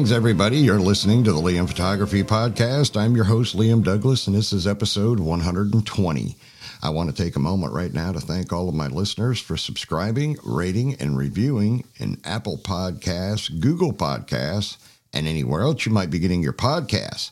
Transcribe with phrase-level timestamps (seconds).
[0.00, 0.56] Greetings, everybody.
[0.56, 2.98] You're listening to the Liam Photography Podcast.
[2.98, 6.36] I'm your host, Liam Douglas, and this is episode 120.
[6.82, 9.58] I want to take a moment right now to thank all of my listeners for
[9.58, 14.78] subscribing, rating, and reviewing in Apple Podcasts, Google Podcasts,
[15.12, 17.30] and anywhere else you might be getting your podcasts.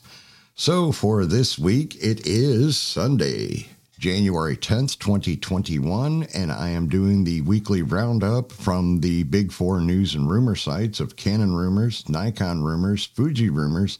[0.53, 7.41] So, for this week, it is Sunday, January 10th, 2021, and I am doing the
[7.41, 13.05] weekly roundup from the big four news and rumor sites of Canon rumors, Nikon rumors,
[13.05, 13.99] Fuji rumors,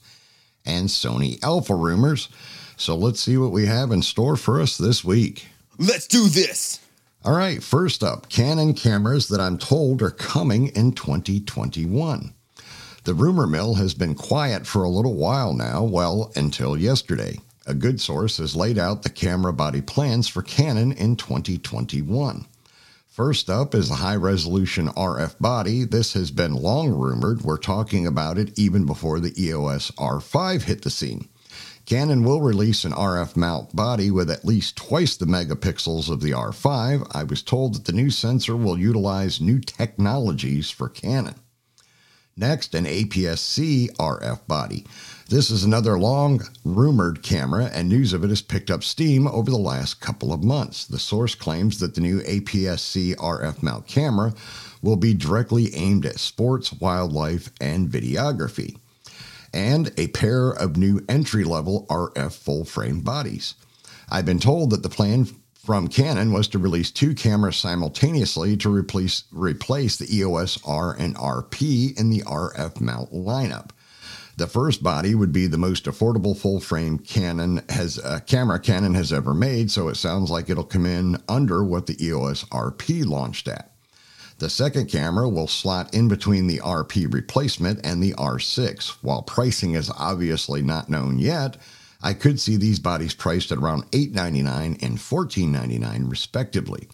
[0.66, 2.30] and Sony Alpha rumors.
[2.77, 5.50] So let's see what we have in store for us this week.
[5.77, 6.80] Let's do this!
[7.25, 12.33] All right, first up Canon cameras that I'm told are coming in 2021.
[13.03, 17.73] The rumor mill has been quiet for a little while now, well, until yesterday a
[17.73, 22.45] good source has laid out the camera body plans for Canon in 2021.
[23.07, 25.83] First up is the high resolution RF body.
[25.83, 27.41] This has been long rumored.
[27.41, 31.27] We're talking about it even before the EOS R5 hit the scene.
[31.85, 36.31] Canon will release an RF mount body with at least twice the megapixels of the
[36.31, 37.11] R5.
[37.11, 41.35] I was told that the new sensor will utilize new technologies for Canon.
[42.37, 44.85] Next, an APS-C RF body.
[45.30, 49.52] This is another long rumored camera, and news of it has picked up steam over
[49.52, 50.86] the last couple of months.
[50.86, 54.33] The source claims that the new APS C RF mount camera
[54.81, 58.77] will be directly aimed at sports, wildlife, and videography,
[59.53, 63.53] and a pair of new entry level RF full frame bodies.
[64.09, 65.27] I've been told that the plan
[65.64, 71.15] from Canon was to release two cameras simultaneously to replace, replace the EOS R and
[71.15, 73.70] RP in the RF mount lineup.
[74.39, 78.94] The first body would be the most affordable full frame Canon has uh, camera Canon
[78.94, 83.05] has ever made, so it sounds like it'll come in under what the EOS RP
[83.05, 83.73] launched at.
[84.38, 88.99] The second camera will slot in between the RP replacement and the R6.
[89.02, 91.58] While pricing is obviously not known yet,
[92.02, 96.88] I could see these bodies priced at around 899 and 1499 respectively.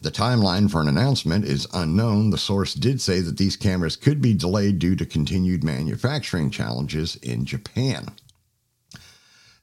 [0.00, 2.30] The timeline for an announcement is unknown.
[2.30, 7.16] The source did say that these cameras could be delayed due to continued manufacturing challenges
[7.16, 8.12] in Japan.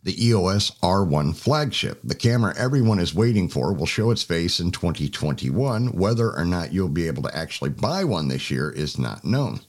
[0.04, 4.72] The EOS R1 flagship, the camera everyone is waiting for, will show its face in
[4.72, 5.88] 2021.
[5.94, 9.62] Whether or not you'll be able to actually buy one this year is not known.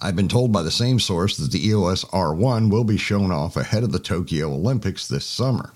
[0.00, 3.56] I've been told by the same source that the EOS R1 will be shown off
[3.56, 5.74] ahead of the Tokyo Olympics this summer.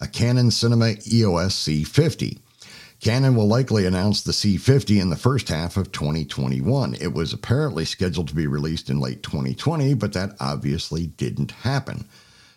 [0.00, 2.40] A Canon Cinema EOS C50.
[3.00, 6.94] Canon will likely announce the C50 in the first half of 2021.
[7.00, 12.04] It was apparently scheduled to be released in late 2020, but that obviously didn't happen.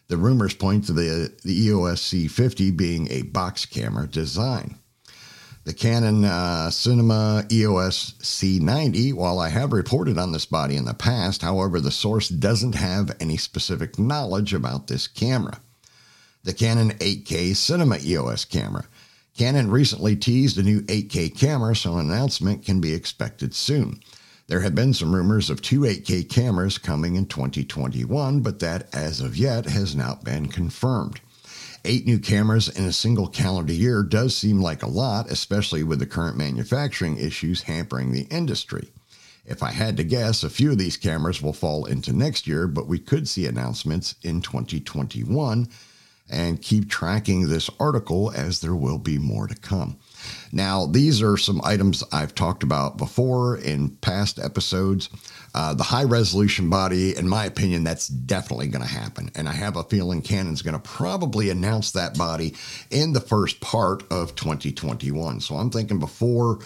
[0.10, 4.76] The rumors point to the, the EOS C50 being a box camera design.
[5.64, 10.94] The Canon uh, Cinema EOS C90, while I have reported on this body in the
[10.94, 15.62] past, however, the source doesn't have any specific knowledge about this camera.
[16.44, 18.84] The Canon 8K Cinema EOS camera.
[19.36, 24.00] Canon recently teased a new 8K camera, so an announcement can be expected soon.
[24.46, 29.22] There have been some rumors of two 8K cameras coming in 2021, but that as
[29.22, 31.20] of yet has not been confirmed.
[31.84, 35.98] Eight new cameras in a single calendar year does seem like a lot, especially with
[35.98, 38.92] the current manufacturing issues hampering the industry.
[39.46, 42.68] If I had to guess, a few of these cameras will fall into next year,
[42.68, 45.68] but we could see announcements in 2021
[46.30, 49.98] and keep tracking this article as there will be more to come.
[50.52, 55.10] Now, these are some items I've talked about before in past episodes.
[55.54, 59.30] Uh, the high resolution body, in my opinion, that's definitely going to happen.
[59.36, 62.56] And I have a feeling Canon's going to probably announce that body
[62.90, 65.42] in the first part of 2021.
[65.42, 66.60] So I'm thinking before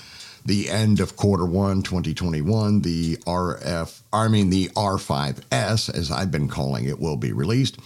[0.46, 6.48] the end of quarter one 2021 the rf i mean the r5s as i've been
[6.48, 7.78] calling it will be released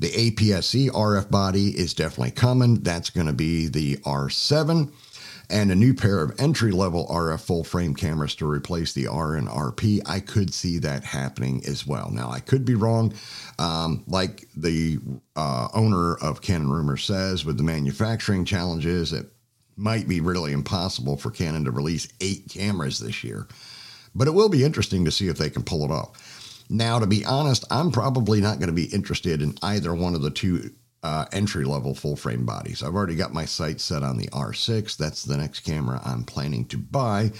[0.00, 2.80] the APS-C RF body is definitely coming.
[2.80, 4.92] That's going to be the R7
[5.50, 9.34] and a new pair of entry level RF full frame cameras to replace the R
[9.36, 10.00] and RP.
[10.06, 12.10] I could see that happening as well.
[12.10, 13.12] Now, I could be wrong.
[13.58, 14.98] Um, like the
[15.36, 19.26] uh, owner of Canon Rumor says, with the manufacturing challenges, it
[19.76, 23.46] might be really impossible for Canon to release eight cameras this year.
[24.14, 26.33] But it will be interesting to see if they can pull it off.
[26.68, 30.22] Now, to be honest, I'm probably not going to be interested in either one of
[30.22, 30.70] the two
[31.02, 32.82] uh, entry level full frame bodies.
[32.82, 34.96] I've already got my sights set on the R6.
[34.96, 37.32] That's the next camera I'm planning to buy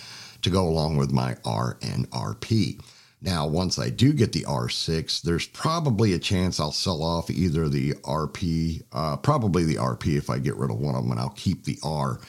[0.42, 2.80] to go along with my R and RP.
[3.22, 7.70] Now, once I do get the R6, there's probably a chance I'll sell off either
[7.70, 11.18] the RP, uh, probably the RP if I get rid of one of them, and
[11.18, 12.20] I'll keep the R.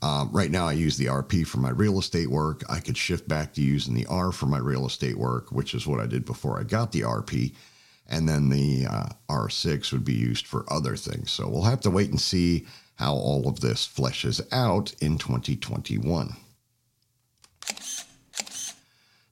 [0.00, 2.62] Um, right now, I use the RP for my real estate work.
[2.68, 5.86] I could shift back to using the R for my real estate work, which is
[5.86, 7.54] what I did before I got the RP.
[8.08, 11.30] And then the uh, R6 would be used for other things.
[11.30, 16.34] So we'll have to wait and see how all of this fleshes out in 2021.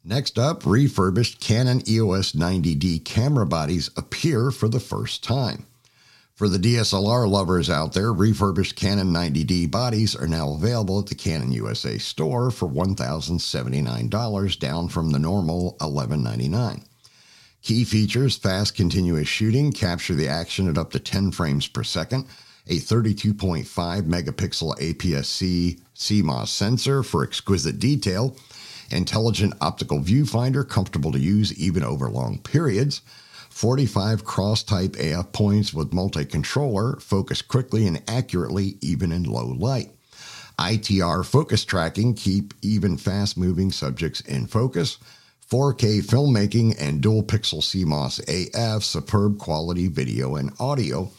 [0.04, 5.66] Next up, refurbished Canon EOS 90D camera bodies appear for the first time.
[6.36, 11.14] For the DSLR lovers out there, refurbished Canon 90D bodies are now available at the
[11.14, 16.84] Canon USA store for $1,079, down from the normal 1,199.
[17.62, 22.26] Key features fast continuous shooting, capture the action at up to 10 frames per second,
[22.66, 23.64] a 32.5
[24.02, 28.36] megapixel APS C CMOS sensor for exquisite detail,
[28.90, 33.00] intelligent optical viewfinder, comfortable to use even over long periods,
[33.56, 39.46] 45 cross type AF points with multi controller, focus quickly and accurately even in low
[39.46, 39.92] light.
[40.58, 44.98] ITR focus tracking, keep even fast moving subjects in focus.
[45.50, 51.10] 4K filmmaking and dual pixel CMOS AF, superb quality video and audio.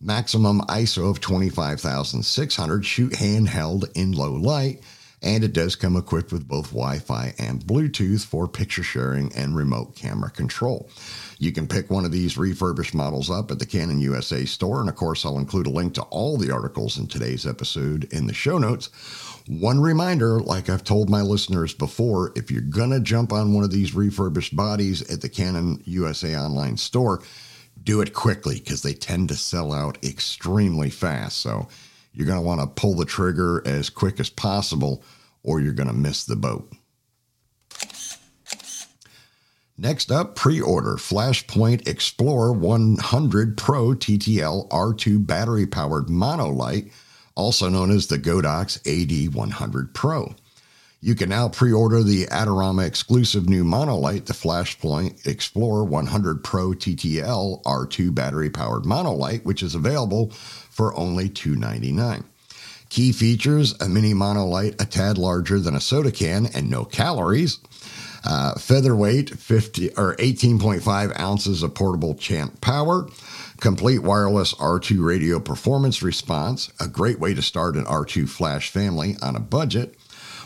[0.00, 4.82] Maximum ISO of 25,600, shoot handheld in low light
[5.24, 9.56] and it does come equipped with both Wi Fi and Bluetooth for picture sharing and
[9.56, 10.90] remote camera control.
[11.38, 14.88] You can pick one of these refurbished models up at the Canon USA store, and
[14.88, 18.34] of course, I'll include a link to all the articles in today's episode in the
[18.34, 18.90] show notes.
[19.48, 23.64] One reminder, like I've told my listeners before, if you're going to jump on one
[23.64, 27.22] of these refurbished bodies at the Canon USA online store,
[27.82, 31.38] do it quickly because they tend to sell out extremely fast.
[31.38, 31.68] So
[32.14, 35.02] you're going to want to pull the trigger as quick as possible
[35.44, 36.72] or you're going to miss the boat.
[39.76, 46.92] Next up, pre order Flashpoint Explorer 100 Pro TTL R2 battery powered monolight,
[47.34, 50.34] also known as the Godox AD100 Pro.
[51.00, 56.68] You can now pre order the Adorama exclusive new monolight, the Flashpoint Explorer 100 Pro
[56.70, 62.24] TTL R2 battery powered monolight, which is available for only $299.
[62.94, 67.58] Key features a mini monolight a tad larger than a soda can and no calories.
[68.24, 73.08] Uh, featherweight 50 or 18.5 ounces of portable champ power.
[73.58, 79.16] Complete wireless R2 radio performance response, a great way to start an R2 flash family
[79.20, 79.96] on a budget.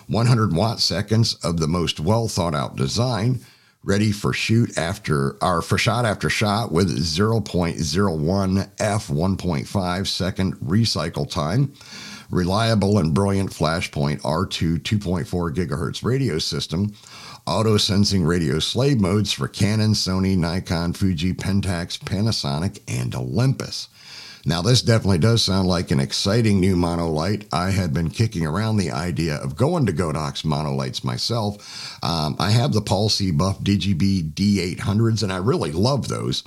[0.06, 3.40] 100 watt seconds of the most well thought out design,
[3.84, 11.30] ready for shoot after or for shot after shot with 0.01 f 1.5 second recycle
[11.30, 11.74] time
[12.30, 16.92] reliable and brilliant Flashpoint R2 2.4 gigahertz radio system,
[17.46, 23.88] auto sensing radio slave modes for Canon, Sony, Nikon, Fuji, Pentax, Panasonic, and Olympus.
[24.44, 27.46] Now, this definitely does sound like an exciting new monolight.
[27.52, 31.98] I had been kicking around the idea of going to Godox monolights myself.
[32.02, 33.30] Um, I have the Paul C.
[33.30, 36.44] Buff DigiBee D800s, and I really love those.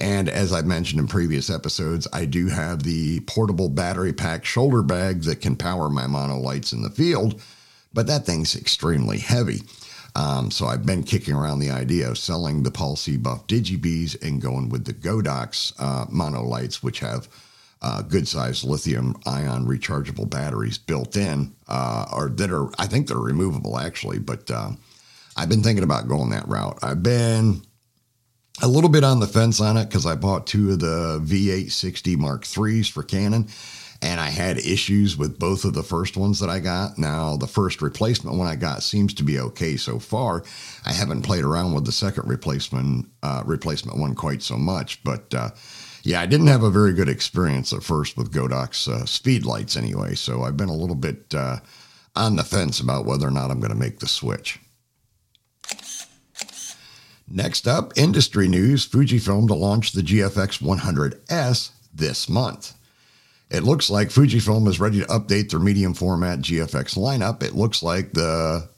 [0.00, 4.82] And as I mentioned in previous episodes, I do have the portable battery pack shoulder
[4.82, 7.40] bag that can power my monolights in the field,
[7.92, 9.60] but that thing's extremely heavy.
[10.16, 12.98] Um, so I've been kicking around the idea of selling the Paul.
[13.20, 17.28] Buff DigiBees and going with the Godox uh, monolights, which have
[17.82, 23.06] uh, good sized lithium ion rechargeable batteries built in, uh, or that are, I think
[23.06, 24.70] they're removable actually, but uh,
[25.36, 26.78] I've been thinking about going that route.
[26.82, 27.62] I've been
[28.62, 32.16] a little bit on the fence on it because I bought two of the V860
[32.16, 33.48] Mark IIIs for Canon
[34.02, 36.98] and I had issues with both of the first ones that I got.
[36.98, 40.42] Now, the first replacement one I got seems to be okay so far.
[40.86, 45.32] I haven't played around with the second replacement uh, replacement one quite so much, but
[45.34, 45.50] uh,
[46.02, 49.76] yeah, I didn't have a very good experience at first with Godox uh, speed lights
[49.76, 50.14] anyway.
[50.14, 51.58] So I've been a little bit uh,
[52.16, 54.58] on the fence about whether or not I'm going to make the switch.
[57.32, 62.74] Next up, industry news Fujifilm to launch the GFX 100S this month.
[63.48, 67.44] It looks like Fujifilm is ready to update their medium format GFX lineup.
[67.44, 68.68] It looks like the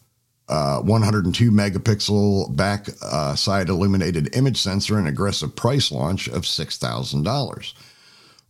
[0.51, 7.73] uh, 102 megapixel back uh, side illuminated image sensor and aggressive price launch of $6,000.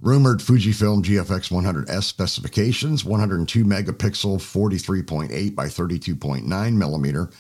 [0.01, 7.31] Rumored Fujifilm GFX 100S specifications 102 megapixel 43.8 by 32.9 millimeter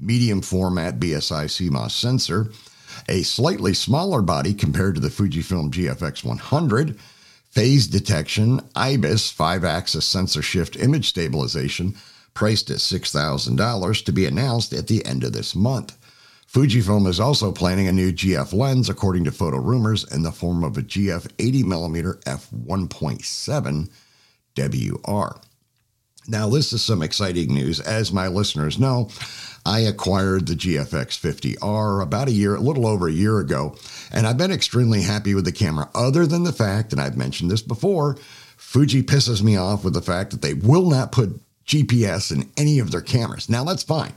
[0.00, 2.50] medium format BSI CMOS sensor,
[3.08, 6.98] A slightly smaller body compared to the Fujifilm GFX 100,
[7.50, 11.94] phase detection, IBIS 5 axis sensor shift image stabilization,
[12.34, 15.96] priced at $6,000 to be announced at the end of this month.
[16.52, 20.64] Fujifilm is also planning a new GF lens, according to photo rumors, in the form
[20.64, 23.88] of a GF 80mm f1.7
[24.56, 25.40] WR.
[26.28, 27.80] Now, this is some exciting news.
[27.80, 29.10] As my listeners know,
[29.64, 33.76] I acquired the GFX 50R about a year, a little over a year ago,
[34.10, 37.50] and I've been extremely happy with the camera, other than the fact, and I've mentioned
[37.50, 38.16] this before,
[38.56, 42.78] Fuji pisses me off with the fact that they will not put GPS in any
[42.78, 43.48] of their cameras.
[43.48, 44.12] Now, that's fine.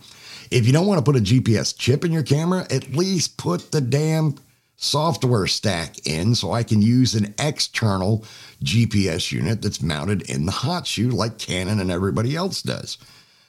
[0.51, 3.71] If you don't want to put a GPS chip in your camera, at least put
[3.71, 4.35] the damn
[4.77, 8.25] software stack in so I can use an external
[8.63, 12.97] GPS unit that's mounted in the hot shoe like Canon and everybody else does.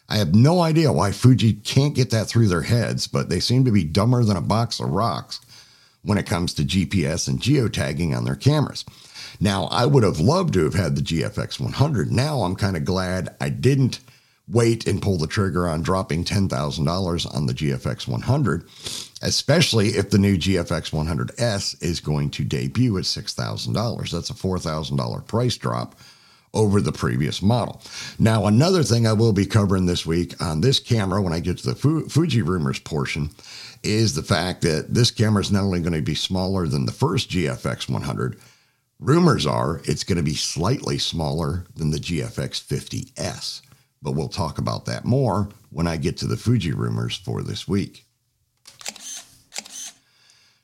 [0.09, 3.65] I have no idea why Fuji can't get that through their heads, but they seem
[3.65, 5.41] to be dumber than a box of rocks
[6.03, 8.85] when it comes to GPS and geotagging on their cameras.
[9.41, 12.13] Now, I would have loved to have had the GFX 100.
[12.13, 14.01] Now I'm kind of glad I didn't
[14.47, 18.65] wait and pull the trigger on dropping $10,000 on the GFX 100,
[19.23, 24.11] especially if the new GFX 100S is going to debut at $6,000.
[24.11, 25.99] That's a $4,000 price drop
[26.55, 27.83] over the previous model.
[28.19, 31.59] Now, another thing I will be covering this week on this camera when I get
[31.59, 33.31] to the Fuji rumors portion
[33.83, 36.93] is the fact that this camera is not only going to be smaller than the
[36.93, 38.41] first GFX 100,
[38.99, 43.61] rumors are it's going to be slightly smaller than the GFX 50S
[44.05, 47.67] but we'll talk about that more when I get to the Fuji rumors for this
[47.67, 48.04] week.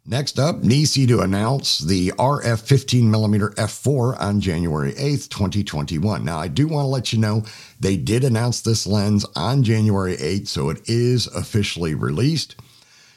[0.07, 6.25] Next up, Nisi to announce the RF 15mm f4 on January 8th, 2021.
[6.25, 7.45] Now, I do want to let you know
[7.79, 12.57] they did announce this lens on January 8th, so it is officially released.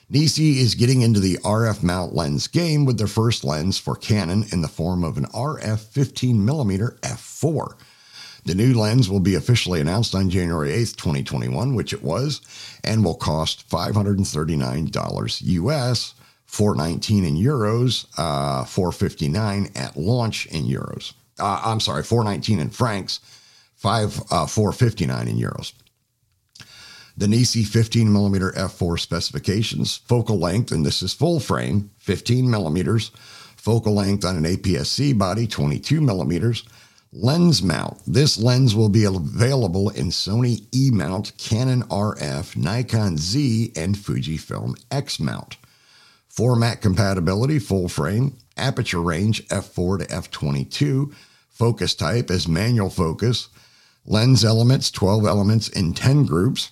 [0.10, 4.44] Nisi is getting into the RF mount lens game with their first lens for Canon
[4.52, 7.76] in the form of an RF 15mm f4.
[8.46, 12.42] The new lens will be officially announced on January 8th, 2021, which it was,
[12.84, 16.14] and will cost $539 US,
[16.54, 21.14] 419 in euros, uh, 459 at launch in euros.
[21.40, 23.22] Uh, I'm sorry, 419 in francs,
[23.76, 25.74] five uh, 459 in euros.
[27.18, 33.10] The Nisi 15 millimeter f4 specifications, focal length, and this is full frame, 15 millimeters,
[33.58, 36.64] focal length on an APS-C body, 22 millimeters
[37.16, 38.00] Lens mount.
[38.08, 44.76] This lens will be available in Sony E mount, Canon RF, Nikon Z, and Fujifilm
[44.90, 45.58] X mount.
[46.34, 51.14] Format compatibility, full frame, aperture range f4 to f22,
[51.52, 53.50] focus type is manual focus,
[54.08, 56.72] lens elements, 12 elements in 10 groups.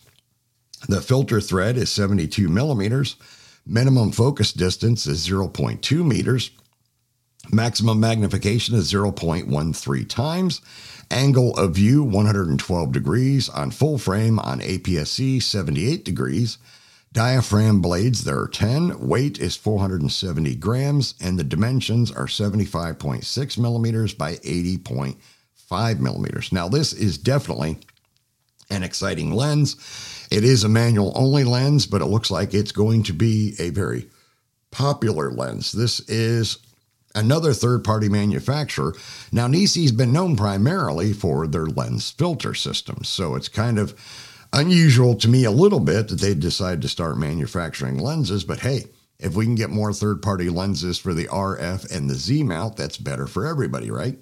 [0.89, 3.17] The filter thread is 72 millimeters.
[3.63, 6.49] Minimum focus distance is 0.2 meters.
[7.51, 10.61] Maximum magnification is 0.13 times.
[11.11, 13.47] Angle of view 112 degrees.
[13.49, 16.57] On full frame on APS-C 78 degrees.
[17.13, 19.05] Diaphragm blades, there are 10.
[19.05, 26.53] Weight is 470 grams, and the dimensions are 75.6 millimeters by 80.5 millimeters.
[26.53, 27.79] Now, this is definitely
[28.69, 29.75] an exciting lens.
[30.31, 33.71] It is a manual only lens, but it looks like it's going to be a
[33.71, 34.07] very
[34.71, 35.73] popular lens.
[35.73, 36.59] This is
[37.13, 38.95] another third party manufacturer.
[39.33, 43.93] Now, Nisi's been known primarily for their lens filter systems, so it's kind of
[44.53, 48.85] unusual to me a little bit that they decided to start manufacturing lenses, but hey,
[49.19, 52.75] if we can get more third party lenses for the RF and the Z mount,
[52.75, 54.19] that's better for everybody, right?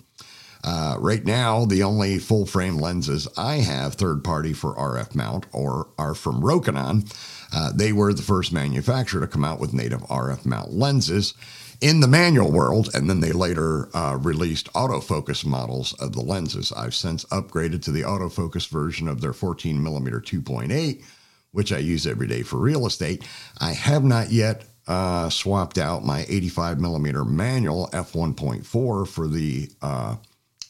[0.62, 5.46] Uh, right now, the only full frame lenses I have third party for RF mount
[5.54, 7.10] or are from Rokinon.
[7.54, 11.34] Uh, they were the first manufacturer to come out with native RF mount lenses
[11.82, 16.72] in the manual world, and then they later uh, released autofocus models of the lenses.
[16.74, 21.04] I've since upgraded to the autofocus version of their 14 millimeter 2.8,
[21.52, 23.24] which I use every day for real estate.
[23.60, 28.66] I have not yet uh, swapped out my 85 millimeter manual f1.4
[29.08, 30.16] for the uh,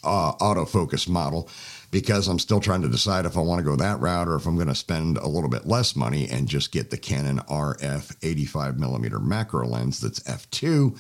[0.04, 1.50] uh, autofocus model
[1.92, 4.46] because I'm still trying to decide if I want to go that route or if
[4.46, 8.16] I'm going to spend a little bit less money and just get the Canon RF
[8.22, 10.98] 85 millimeter macro lens that's f2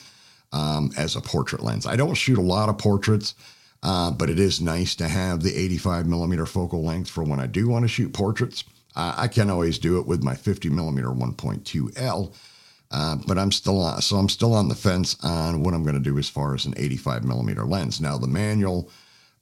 [0.51, 1.86] um, as a portrait lens.
[1.86, 3.36] I don't shoot a lot of portraits,
[3.84, 7.46] uh, but it is nice to have the 85 millimeter focal length for when I
[7.46, 8.63] do want to shoot portraits.
[8.96, 12.34] Uh, I can always do it with my 50 millimeter 1.2L.
[12.91, 15.96] Uh, but I'm still on, so I'm still on the fence on what I'm going
[15.96, 18.01] to do as far as an 85 millimeter lens.
[18.01, 18.89] Now the manual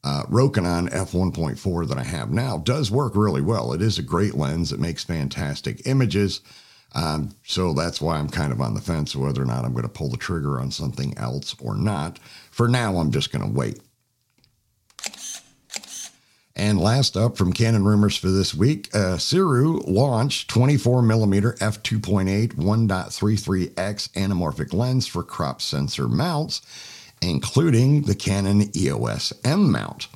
[0.04, 3.74] uh, Rokinon f1.4 that I have now does work really well.
[3.74, 4.72] It is a great lens.
[4.72, 6.42] It makes fantastic images.
[6.94, 9.84] Um, so that's why I'm kind of on the fence whether or not I'm going
[9.84, 12.20] to pull the trigger on something else or not.
[12.52, 13.80] For now, I'm just going to wait.
[16.56, 22.56] And last up from Canon rumors for this week, uh, Sirui launched 24 millimeter f2.8
[22.56, 26.64] 1.33x anamorphic lens for crop sensor mounts,
[27.22, 30.08] including the Canon EOS M mount.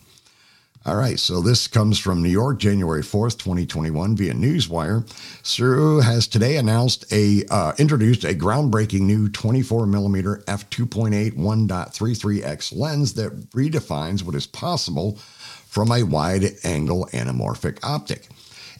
[0.84, 5.06] All right, so this comes from New York, January 4th, 2021, via Newswire.
[5.44, 13.14] Sirui has today announced a uh, introduced a groundbreaking new 24 millimeter f2.8 1.33x lens
[13.14, 15.20] that redefines what is possible
[15.68, 18.28] from a wide angle anamorphic optic.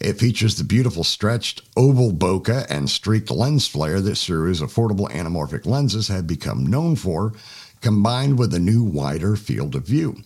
[0.00, 5.66] It features the beautiful stretched oval bokeh and streaked lens flare that Sirui's affordable anamorphic
[5.66, 7.32] lenses have become known for,
[7.82, 10.16] combined with a new wider field of view.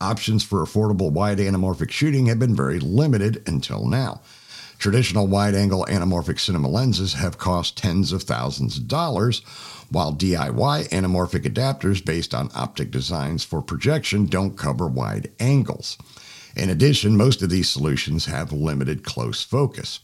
[0.00, 4.20] Options for affordable wide anamorphic shooting have been very limited until now.
[4.78, 9.40] Traditional wide angle anamorphic cinema lenses have cost tens of thousands of dollars,
[9.90, 15.98] while DIY anamorphic adapters based on optic designs for projection don't cover wide angles.
[16.54, 20.00] In addition, most of these solutions have limited close focus.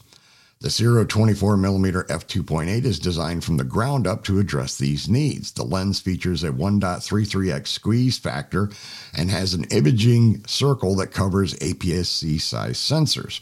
[0.65, 5.51] The Sirui 24mm f2.8 is designed from the ground up to address these needs.
[5.51, 8.71] The lens features a 1.33x squeeze factor
[9.15, 13.41] and has an imaging circle that covers APS-C size sensors.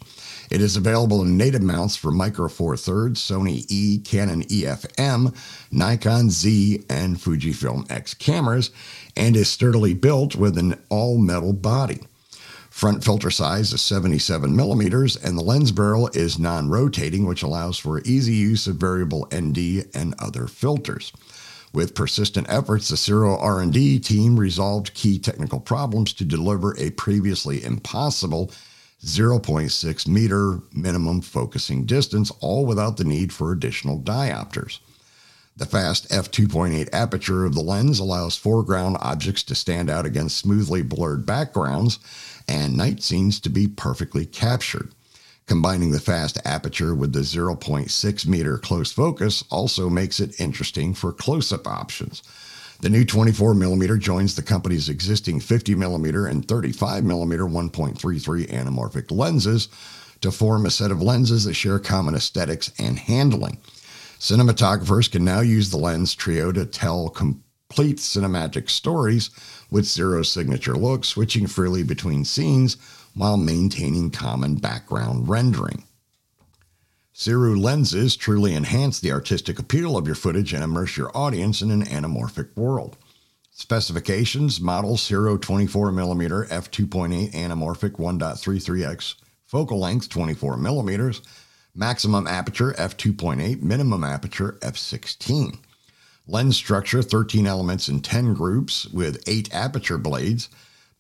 [0.51, 5.31] It is available in native mounts for Micro Four Thirds, Sony E, Canon EF-M,
[5.71, 8.69] Nikon Z, and Fujifilm X cameras,
[9.15, 12.01] and is sturdily built with an all-metal body.
[12.73, 17.77] Front filter size is 77 millimeters, and the lens barrel is non rotating, which allows
[17.77, 21.13] for easy use of variable ND and other filters.
[21.71, 27.63] With persistent efforts, the Sirui R&D team resolved key technical problems to deliver a previously
[27.63, 28.51] impossible
[29.05, 34.79] 0.6 meter minimum focusing distance, all without the need for additional diopters.
[35.55, 40.81] The fast f2.8 aperture of the lens allows foreground objects to stand out against smoothly
[40.81, 41.99] blurred backgrounds
[42.47, 44.93] and night scenes to be perfectly captured.
[45.45, 51.11] Combining the fast aperture with the 0.6 meter close focus also makes it interesting for
[51.11, 52.23] close up options.
[52.79, 59.11] The new 24 millimeter joins the company's existing 50 millimeter and 35 millimeter 1.33 anamorphic
[59.11, 59.69] lenses
[60.21, 63.57] to form a set of lenses that share common aesthetics and handling.
[64.19, 69.29] Cinematographers can now use the lens trio to tell complete cinematic stories
[69.73, 72.77] with zero signature look, switching freely between scenes
[73.15, 75.83] while maintaining common background rendering.
[77.13, 81.71] Sirui lenses truly enhance the artistic appeal of your footage and immerse your audience in
[81.71, 82.97] an anamorphic world.
[83.51, 91.21] Specifications model Sirui 24mm f2.8 anamorphic 1.33x, focal length 24 millimeters,
[91.75, 95.57] maximum aperture f2.8, minimum aperture f16.
[96.25, 100.47] Lens structure 13 elements in 10 groups with 8 aperture blades.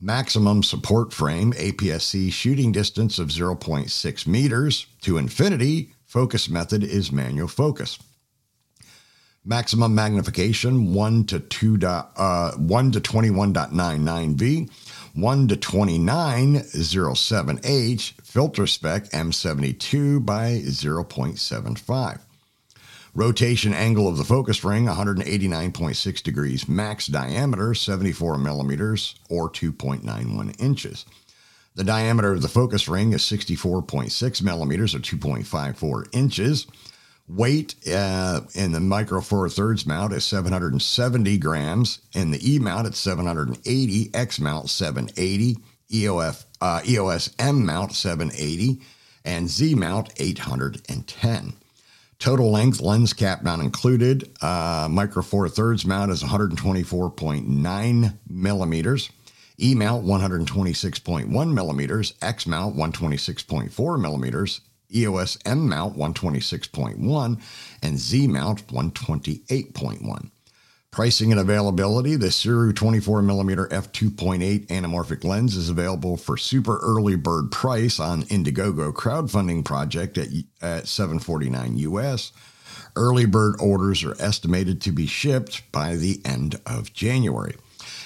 [0.01, 4.85] Maximum support frame APS-C shooting distance of 0.6 meters.
[5.03, 7.99] To infinity, focus method is manual focus.
[9.45, 14.69] Maximum magnification 1 to 2 dot, uh, 1 to 21.99V,
[15.13, 22.19] 1 to 2907H, filter spec M72 by 0.75.
[23.15, 31.05] Rotation angle of the focus ring 189.6 degrees, max diameter 74 millimeters or 2.91 inches.
[31.75, 36.65] The diameter of the focus ring is 64.6 millimeters or 2.54 inches.
[37.27, 41.99] Weight uh, in the Micro Four Thirds mount is 770 grams.
[42.13, 44.09] In the E mount, it's 780.
[44.13, 45.57] X mount 780.
[45.91, 48.81] EOF, uh, EOS M mount 780.
[49.23, 51.53] And Z mount 810.
[52.23, 54.31] Total length, lens cap not included.
[54.41, 59.09] Uh, micro Four Thirds mount is 124.9 millimeters.
[59.59, 62.13] E mount 126.1 millimeters.
[62.21, 64.61] X mount 126.4 millimeters.
[64.95, 67.41] EOS M mount 126.1
[67.81, 70.31] and Z mount 128.1.
[70.93, 77.51] Pricing and availability the Sirui 24mm f2.8 anamorphic lens is available for super early bird
[77.51, 80.27] price on Indiegogo crowdfunding project at,
[80.61, 82.31] at 749 US.
[82.95, 87.55] Early bird orders are estimated to be shipped by the end of January.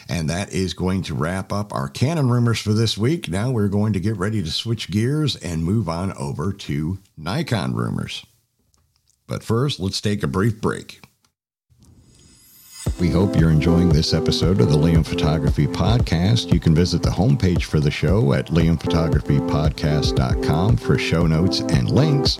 [0.08, 3.28] And that is going to wrap up our Canon rumors for this week.
[3.28, 7.76] Now we're going to get ready to switch gears and move on over to Nikon
[7.76, 8.26] rumors.
[9.28, 11.02] But first, let's take a brief break.
[12.99, 16.51] We hope you're enjoying this episode of the Liam Photography Podcast.
[16.51, 22.39] You can visit the homepage for the show at liamphotographypodcast.com for show notes and links.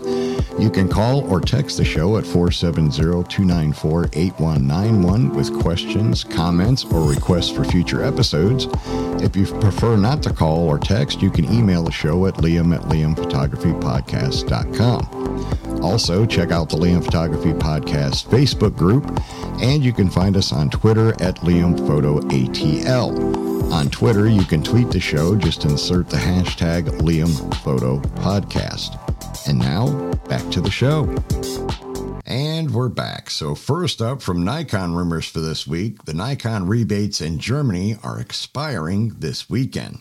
[0.58, 7.08] You can call or text the show at 470 294 8191 with questions, comments, or
[7.08, 8.66] requests for future episodes.
[9.22, 12.74] If you prefer not to call or text, you can email the show at liam
[12.74, 15.67] at liamphotographypodcast.com.
[15.82, 19.04] Also, check out the Liam Photography Podcast Facebook group,
[19.60, 23.72] and you can find us on Twitter at LiamPhotoATL.
[23.72, 29.48] On Twitter, you can tweet the show, just insert the hashtag LiamPhotoPodcast.
[29.48, 31.04] And now, back to the show.
[32.26, 33.30] And we're back.
[33.30, 38.20] So, first up from Nikon rumors for this week the Nikon rebates in Germany are
[38.20, 40.00] expiring this weekend.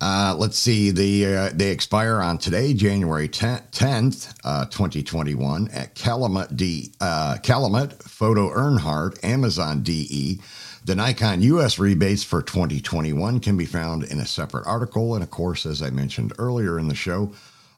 [0.00, 6.56] Uh, let's see, the, uh, they expire on today, January 10th, uh, 2021, at Calumet,
[6.56, 10.40] D, uh, Calumet Photo Erhardt, Amazon DE.
[10.84, 15.14] The Nikon US rebates for 2021 can be found in a separate article.
[15.14, 17.32] And of course, as I mentioned earlier in the show,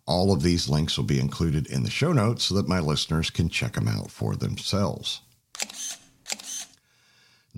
[0.07, 3.31] all of these links will be included in the show notes so that my listeners
[3.31, 5.23] can check them out for themselves.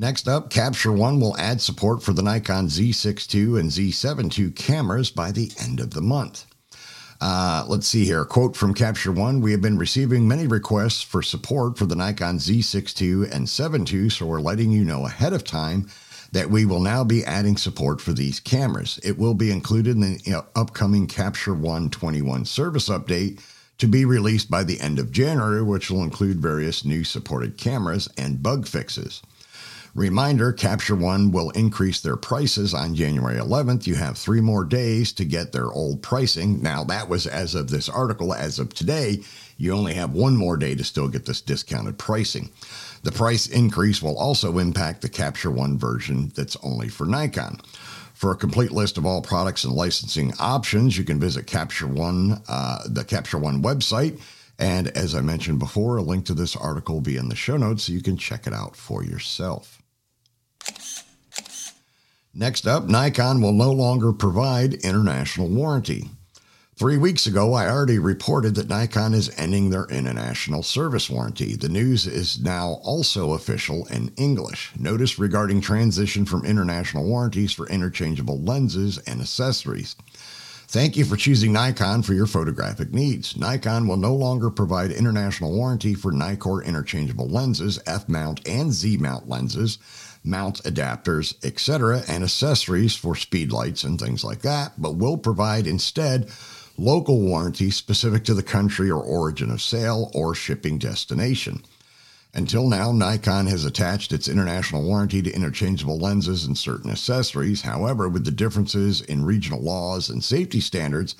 [0.02, 4.50] Next up, Capture One will add support for the Nikon Z6 II and Z7 II
[4.50, 6.44] cameras by the end of the month.
[7.20, 8.24] Uh, let's see here.
[8.24, 12.38] Quote from Capture One We have been receiving many requests for support for the Nikon
[12.38, 15.88] Z6 II and 7 II, so we're letting you know ahead of time
[16.32, 18.98] that we will now be adding support for these cameras.
[19.04, 23.40] It will be included in the upcoming Capture One 21 service update
[23.78, 28.08] to be released by the end of January, which will include various new supported cameras
[28.18, 29.22] and bug fixes.
[29.94, 33.86] Reminder Capture One will increase their prices on January 11th.
[33.86, 36.62] You have three more days to get their old pricing.
[36.62, 38.32] Now, that was as of this article.
[38.32, 39.22] As of today,
[39.58, 42.48] you only have one more day to still get this discounted pricing.
[43.02, 47.60] The price increase will also impact the Capture One version that's only for Nikon.
[48.14, 52.40] For a complete list of all products and licensing options, you can visit Capture One,
[52.48, 54.18] uh, the Capture One website.
[54.58, 57.58] And as I mentioned before, a link to this article will be in the show
[57.58, 59.81] notes so you can check it out for yourself.
[62.34, 66.08] Next up, Nikon will no longer provide international warranty.
[66.76, 71.56] Three weeks ago, I already reported that Nikon is ending their international service warranty.
[71.56, 74.70] The news is now also official in English.
[74.78, 79.94] Notice regarding transition from international warranties for interchangeable lenses and accessories.
[80.72, 83.36] Thank you for choosing Nikon for your photographic needs.
[83.36, 88.96] Nikon will no longer provide international warranty for Nikkor interchangeable lenses, F mount and Z
[88.96, 89.76] mount lenses,
[90.24, 95.66] mount adapters, etc., and accessories for speed lights and things like that, but will provide
[95.66, 96.30] instead
[96.78, 101.62] local warranty specific to the country or origin of sale or shipping destination.
[102.34, 107.60] Until now, Nikon has attached its international warranty to interchangeable lenses and certain accessories.
[107.60, 111.14] However, with the differences in regional laws and safety standards,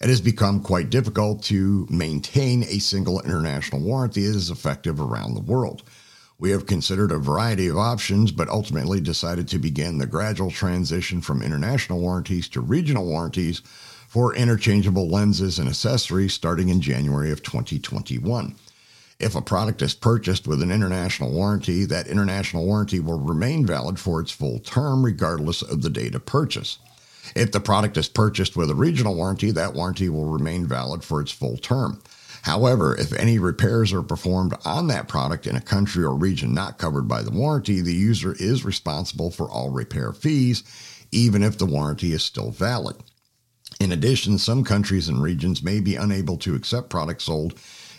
[0.00, 5.34] it has become quite difficult to maintain a single international warranty that is effective around
[5.34, 5.82] the world.
[6.38, 11.20] We have considered a variety of options, but ultimately decided to begin the gradual transition
[11.20, 13.62] from international warranties to regional warranties
[14.08, 18.54] for interchangeable lenses and accessories starting in January of 2021.
[19.22, 24.00] If a product is purchased with an international warranty, that international warranty will remain valid
[24.00, 26.78] for its full term regardless of the date of purchase.
[27.36, 31.20] If the product is purchased with a regional warranty, that warranty will remain valid for
[31.20, 32.02] its full term.
[32.42, 36.78] However, if any repairs are performed on that product in a country or region not
[36.78, 40.64] covered by the warranty, the user is responsible for all repair fees,
[41.12, 42.96] even if the warranty is still valid.
[43.78, 47.54] In addition, some countries and regions may be unable to accept products sold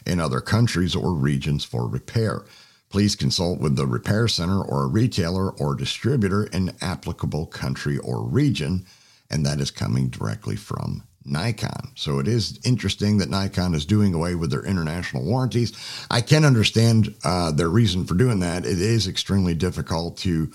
[0.06, 2.44] in other countries or regions for repair.
[2.89, 8.24] Please consult with the repair center or a retailer or distributor in applicable country or
[8.24, 8.86] region,
[9.32, 11.92] and that is coming directly from Nikon.
[11.96, 15.74] So it is interesting that Nikon is doing away with their international warranties.
[16.12, 18.66] I can understand uh, their reason for doing that.
[18.66, 20.52] It is extremely difficult to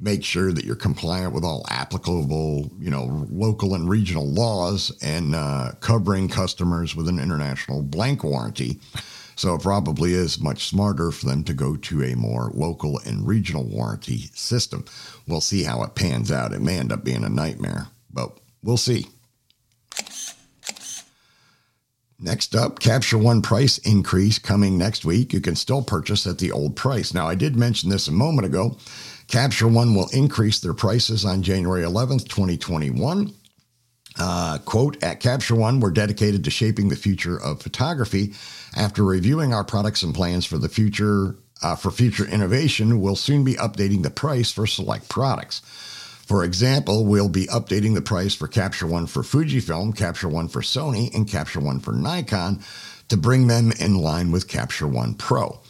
[0.00, 5.34] make sure that you're compliant with all applicable, you know, local and regional laws and
[5.34, 8.80] uh, covering customers with an international blank warranty.
[9.36, 13.26] So it probably is much smarter for them to go to a more local and
[13.26, 14.84] regional warranty system.
[15.26, 16.52] We'll see how it pans out.
[16.52, 19.06] It may end up being a nightmare, but we'll see.
[22.22, 25.32] Next up, Capture One price increase coming next week.
[25.32, 27.14] You can still purchase at the old price.
[27.14, 28.76] Now, I did mention this a moment ago.
[29.30, 33.32] Capture One will increase their prices on January 11th, 2021.
[34.18, 38.34] Uh, quote, at Capture One, we're dedicated to shaping the future of photography.
[38.76, 43.44] After reviewing our products and plans for the future, uh, for future innovation, we'll soon
[43.44, 45.60] be updating the price for select products.
[46.26, 50.60] For example, we'll be updating the price for Capture One for Fujifilm, Capture One for
[50.60, 52.64] Sony, and Capture One for Nikon
[53.08, 55.60] to bring them in line with Capture One Pro.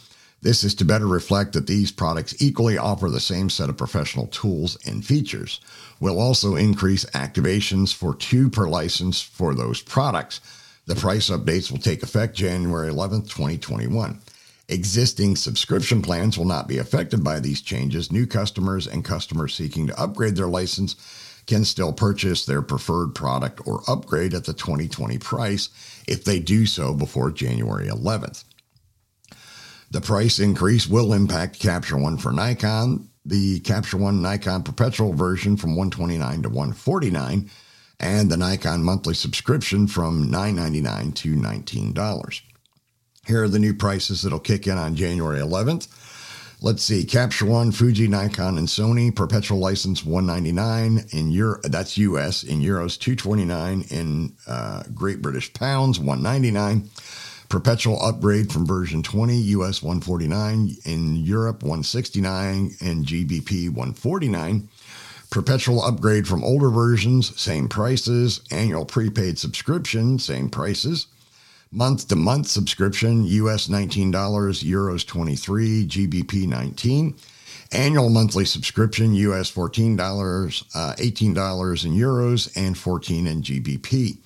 [0.43, 4.25] This is to better reflect that these products equally offer the same set of professional
[4.27, 5.61] tools and features.
[5.99, 10.41] We'll also increase activations for two per license for those products.
[10.87, 14.19] The price updates will take effect January 11th, 2021.
[14.67, 18.11] Existing subscription plans will not be affected by these changes.
[18.11, 20.95] New customers and customers seeking to upgrade their license
[21.45, 25.69] can still purchase their preferred product or upgrade at the 2020 price
[26.07, 28.43] if they do so before January 11th.
[29.91, 35.57] The price increase will impact Capture One for Nikon, the Capture One Nikon perpetual version
[35.57, 37.49] from 129 to 149,
[37.99, 42.41] and the Nikon monthly subscription from $9.99 to $19.
[43.27, 45.89] Here are the new prices that'll kick in on January 11th.
[46.61, 51.59] Let's see, Capture One, Fuji, Nikon, and Sony perpetual license 199 in Euro.
[51.63, 56.89] That's US in euros 229 in uh, Great British pounds 199.
[57.51, 64.69] Perpetual upgrade from version 20, US 149, in Europe 169, and GBP 149.
[65.29, 68.39] Perpetual upgrade from older versions, same prices.
[68.51, 71.07] Annual prepaid subscription, same prices.
[71.73, 77.15] Month to month subscription, US $19, Euros 23, GBP 19.
[77.73, 79.99] Annual monthly subscription, US $14,
[80.73, 84.19] uh, $18 in Euros, and 14 in GBP.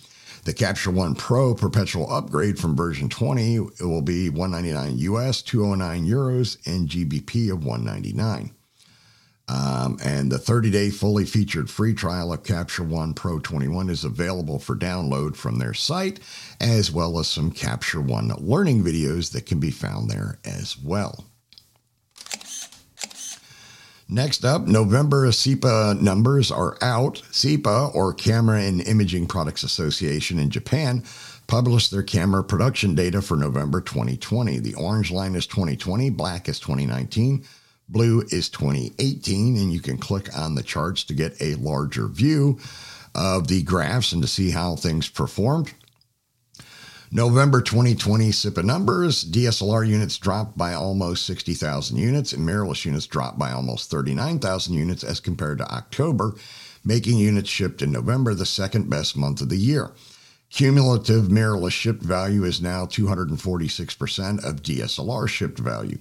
[0.45, 6.05] The Capture One Pro perpetual upgrade from version 20 it will be 199 US, 209
[6.05, 8.51] euros, and GBP of 199.
[9.47, 14.03] Um, and the 30 day fully featured free trial of Capture One Pro 21 is
[14.03, 16.19] available for download from their site,
[16.62, 21.25] as well as some Capture One learning videos that can be found there as well.
[24.08, 27.24] Next up, November CIPA numbers are out.
[27.32, 31.04] CIPA, or Camera and Imaging Products Association in Japan,
[31.48, 34.60] published their camera production data for November 2020.
[34.60, 37.46] The orange line is 2020, black is 2019,
[37.89, 42.60] blue is 2018, and you can click on the charts to get a larger view
[43.15, 45.74] of the graphs and to see how things performed.
[47.15, 53.39] November 2020 CIPA numbers DSLR units dropped by almost 60,000 units, and mirrorless units dropped
[53.39, 56.36] by almost 39,000 units as compared to October,
[56.84, 59.91] making units shipped in November the second best month of the year.
[60.49, 65.99] Cumulative mirrorless shipped value is now 246% of DSLR shipped value.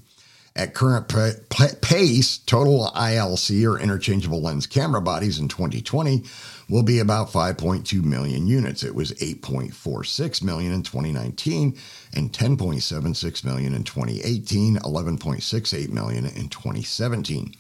[0.57, 6.23] At current pace, total ILC or interchangeable lens camera bodies in 2020
[6.69, 8.85] will be about 5.2 million units.
[8.85, 11.77] It was 8.46 million in 2019
[12.15, 17.53] and 10.76 million in 2018, 11.68 million in 2017.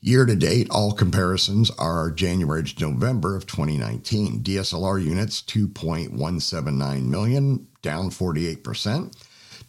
[0.00, 4.44] Year to date, all comparisons are January to November of 2019.
[4.44, 9.12] DSLR units 2.179 million, down 48%.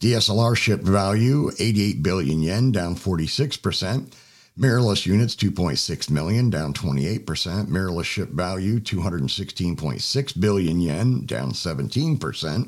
[0.01, 4.11] DSLR ship value 88 billion yen, down 46%.
[4.57, 7.67] Mirrorless units 2.6 million, down 28%.
[7.67, 12.67] Mirrorless ship value 216.6 billion yen, down 17%.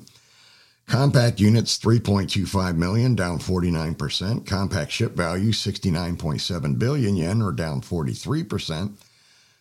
[0.85, 4.45] Compact units 3.25 million, down 49%.
[4.45, 8.93] Compact ship value 69.7 billion yen, or down 43%.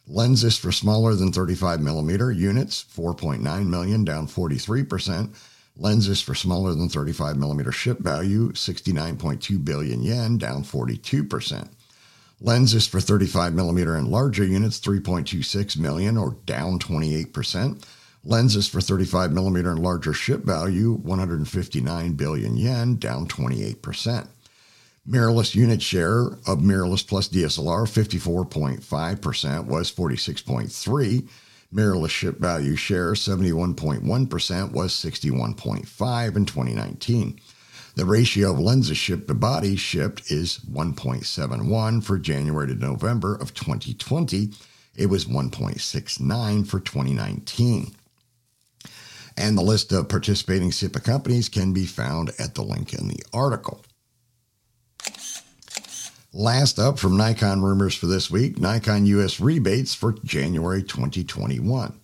[0.09, 5.35] Lenses for smaller than 35 millimeter units 4.9 million, down 43%.
[5.77, 11.69] Lenses for smaller than 35 millimeter ship value, 69.2 billion yen, down 42%.
[12.41, 17.85] Lenses for 35 millimeter and larger units, 3.26 million, or down 28%.
[18.25, 24.29] Lenses for 35 millimeter and larger ship value, 159 billion yen, down 28%.
[25.09, 31.29] Mirrorless unit share of mirrorless plus DSLR, 54.5% was 46.3
[31.73, 37.41] Mirrorless ship value share 71.1% was 61.5 in 2019.
[37.95, 43.55] The ratio of lenses shipped to bodies shipped is 1.71 for January to November of
[43.55, 44.51] 2020.
[44.97, 47.95] It was 1.69 for 2019.
[49.37, 53.23] And the list of participating CIPA companies can be found at the link in the
[53.33, 53.83] article.
[56.35, 62.01] Last up from Nikon rumors for this week Nikon US rebates for January 2021.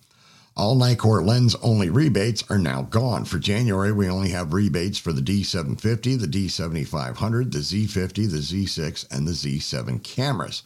[0.55, 3.25] All Nikkor lens only rebates are now gone.
[3.25, 9.07] For January, we only have rebates for the D750, the D7500, the Z50, the Z6,
[9.09, 10.61] and the Z7 cameras.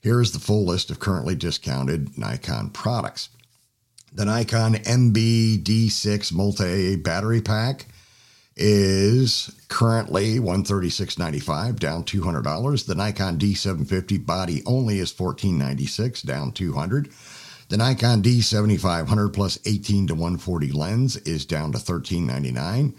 [0.00, 3.28] Here is the full list of currently discounted Nikon products.
[4.12, 7.86] The Nikon MB D6 multi battery pack
[8.56, 17.10] is currently 136.95 down $200 the nikon d750 body only is 14.96 down 200
[17.68, 22.94] the nikon d7500 plus 18 to 140 lens is down to 13.99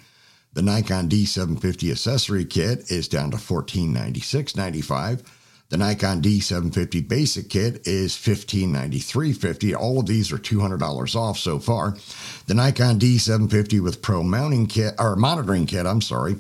[0.54, 5.24] The Nikon D750 accessory kit is down to $1496.95.
[5.70, 9.76] The Nikon D750 basic kit is $1593.50.
[9.76, 11.98] All of these are $200 off so far.
[12.46, 16.38] The Nikon D750 with Pro mounting kit or monitoring kit, I'm sorry,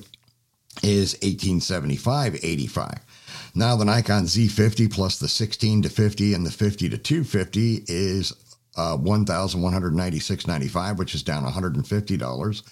[0.81, 2.99] is $1875.85.
[3.53, 8.31] Now the Nikon Z50 plus the 16 to 50 and the 50 to 250 is
[8.77, 12.63] uh, $1,196.95, which is down $150.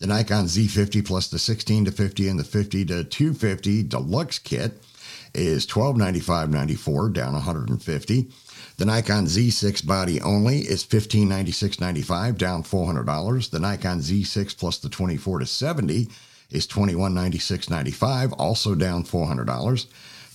[0.00, 4.82] The Nikon Z50 plus the 16 to 50 and the 50 to 250 deluxe kit
[5.34, 8.30] is $1295.94, down 150.
[8.76, 13.50] The Nikon Z6 body only is $1596.95, down $400.
[13.50, 16.08] The Nikon Z6 plus the 24 to 70
[16.50, 19.86] is $2196.95, also down $400.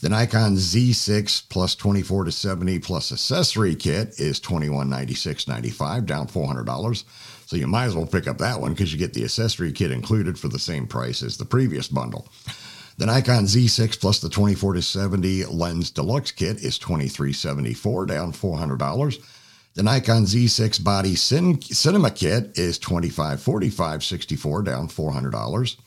[0.01, 7.03] The Nikon Z6 plus 24 to 70 plus accessory kit is $2196.95, down $400.
[7.45, 9.91] So you might as well pick up that one because you get the accessory kit
[9.91, 12.29] included for the same price as the previous bundle.
[12.99, 19.23] The Nikon Z6 plus the 24 to 70 lens deluxe kit is 2374, down $400.
[19.75, 25.77] The Nikon Z6 body cin- cinema kit is $2545.64, down $400.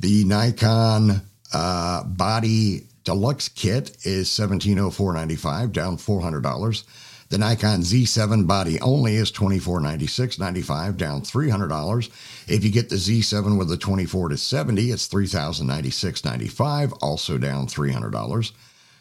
[0.00, 1.20] The Nikon
[1.52, 6.84] uh, body deluxe kit is $1704.95, down $400.
[7.28, 12.08] The Nikon Z7 body only is $2496.95, down $300.
[12.46, 18.52] If you get the Z7 with the 24 to 70, it's $3,096.95, also down $300.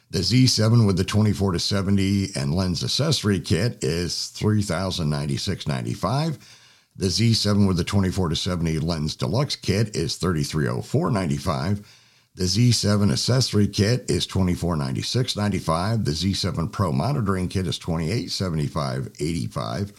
[0.09, 6.39] The Z7 with the 24 to 70 and lens accessory kit is $3,096.95.
[6.95, 11.83] The Z7 with the 24 to 70 lens deluxe kit is $3304.95.
[12.35, 16.03] The Z7 accessory kit is $2496.95.
[16.03, 19.93] The Z7 Pro monitoring kit is $2875.85.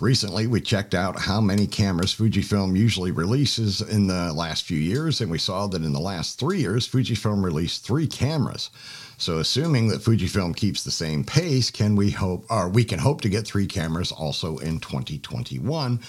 [0.00, 5.20] Recently, we checked out how many cameras Fujifilm usually releases in the last few years,
[5.20, 8.70] and we saw that in the last three years, Fujifilm released three cameras.
[9.18, 13.20] So, assuming that Fujifilm keeps the same pace, can we hope, or we can hope
[13.20, 16.00] to get three cameras also in 2021?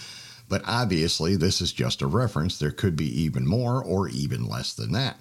[0.48, 2.58] But obviously, this is just a reference.
[2.58, 5.18] There could be even more or even less than that.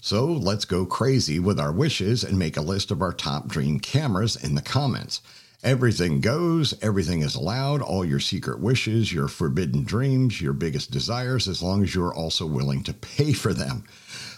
[0.00, 3.80] So let's go crazy with our wishes and make a list of our top dream
[3.80, 5.20] cameras in the comments.
[5.64, 11.48] Everything goes, everything is allowed, all your secret wishes, your forbidden dreams, your biggest desires,
[11.48, 13.82] as long as you're also willing to pay for them.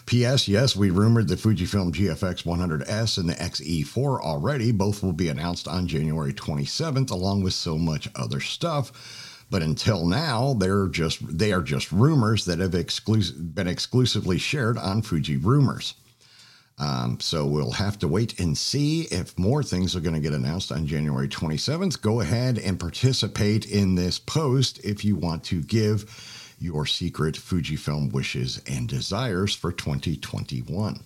[0.07, 0.47] P.S.
[0.47, 4.71] Yes, we rumored the Fujifilm GFX 100S and the XE4 already.
[4.71, 9.30] Both will be announced on January 27th, along with so much other stuff.
[9.51, 15.01] But until now, they're just they are just rumors that have been exclusively shared on
[15.01, 15.93] Fuji Rumors.
[16.79, 20.33] Um, so we'll have to wait and see if more things are going to get
[20.33, 22.01] announced on January 27th.
[22.01, 28.11] Go ahead and participate in this post if you want to give your secret Fujifilm
[28.13, 31.03] wishes and desires for 2021.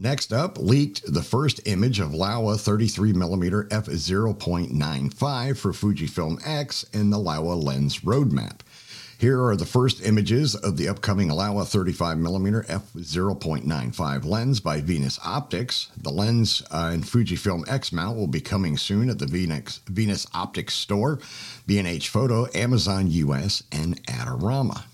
[0.00, 7.16] Next up, leaked the first image of Laowa 33mm f0.95 for Fujifilm X in the
[7.16, 8.60] Laowa lens roadmap.
[9.18, 15.88] Here are the first images of the upcoming Laowa 35mm f0.95 lens by Venus Optics.
[16.00, 20.28] The lens uh, in Fujifilm X mount will be coming soon at the Venus, Venus
[20.32, 21.18] Optics store,
[21.66, 24.84] B&H Photo, Amazon US, and Adorama.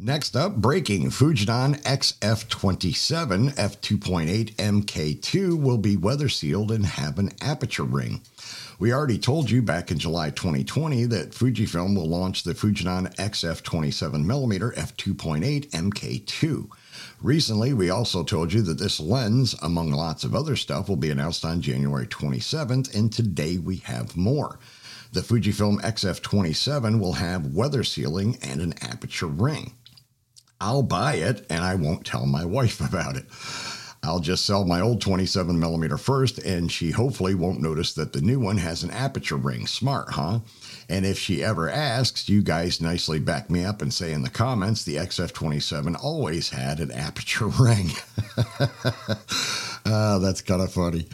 [0.00, 7.82] Next up, breaking Fujinon XF27 f2.8 MK2 will be weather sealed and have an aperture
[7.82, 8.20] ring.
[8.78, 14.76] We already told you back in July 2020 that Fujifilm will launch the Fujinon XF27mm
[14.76, 16.70] f2.8 MK2.
[17.20, 21.10] Recently, we also told you that this lens, among lots of other stuff, will be
[21.10, 24.60] announced on January 27th, and today we have more.
[25.10, 29.72] The Fujifilm XF27 will have weather sealing and an aperture ring.
[30.60, 33.26] I'll buy it and I won't tell my wife about it.
[34.02, 38.20] I'll just sell my old 27 millimeter first, and she hopefully won't notice that the
[38.20, 39.66] new one has an aperture ring.
[39.66, 40.38] Smart, huh?
[40.88, 44.30] And if she ever asks, you guys nicely back me up and say in the
[44.30, 47.90] comments the XF27 always had an aperture ring.
[49.84, 51.08] oh, that's kind of funny.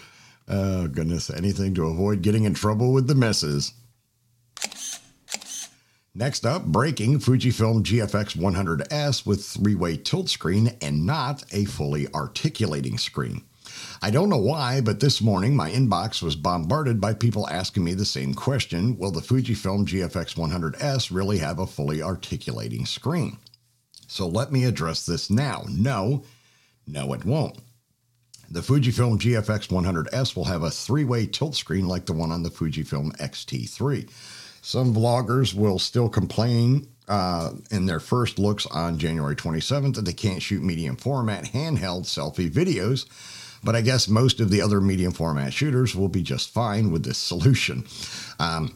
[0.46, 1.30] Oh, goodness.
[1.30, 3.72] Anything to avoid getting in trouble with the missus.
[6.16, 12.06] Next up, breaking Fujifilm GFX 100S with three way tilt screen and not a fully
[12.14, 13.42] articulating screen.
[14.00, 17.94] I don't know why, but this morning my inbox was bombarded by people asking me
[17.94, 23.38] the same question Will the Fujifilm GFX 100S really have a fully articulating screen?
[24.06, 25.64] So let me address this now.
[25.68, 26.22] No,
[26.86, 27.58] no, it won't.
[28.48, 32.44] The Fujifilm GFX 100S will have a three way tilt screen like the one on
[32.44, 34.08] the Fujifilm X-T3.
[34.64, 40.14] Some vloggers will still complain uh, in their first looks on January 27th that they
[40.14, 43.04] can't shoot medium format handheld selfie videos,
[43.62, 47.04] but I guess most of the other medium format shooters will be just fine with
[47.04, 47.84] this solution.
[48.40, 48.74] Um,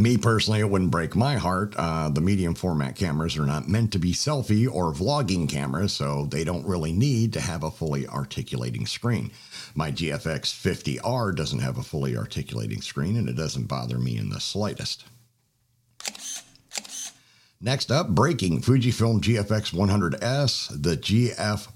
[0.00, 1.74] me personally, it wouldn't break my heart.
[1.76, 6.26] Uh, the medium format cameras are not meant to be selfie or vlogging cameras, so
[6.26, 9.30] they don't really need to have a fully articulating screen.
[9.74, 10.52] My GFX
[11.00, 15.04] 50R doesn't have a fully articulating screen, and it doesn't bother me in the slightest.
[17.60, 21.68] Next up, breaking Fujifilm GFX 100S, the GF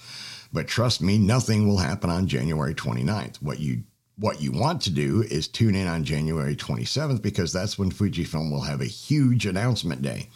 [0.53, 3.41] But trust me, nothing will happen on January 29th.
[3.41, 3.83] What you
[4.17, 8.51] what you want to do is tune in on January 27th because that's when Fujifilm
[8.51, 10.29] will have a huge announcement day.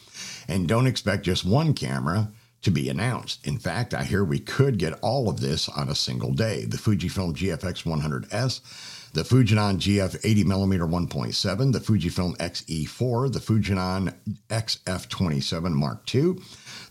[0.47, 2.29] And don't expect just one camera
[2.61, 3.47] to be announced.
[3.47, 6.65] In fact, I hear we could get all of this on a single day.
[6.65, 14.13] The Fujifilm GFX 100S, the Fujinon GF 80mm 1.7, the Fujifilm XE4, the Fujinon
[14.49, 16.35] XF27 Mark II,